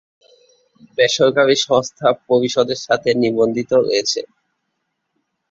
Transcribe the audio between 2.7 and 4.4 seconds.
সাথে নিবন্ধিত রয়েছে।